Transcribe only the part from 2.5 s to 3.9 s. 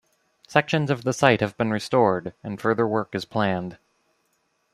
further work is planned.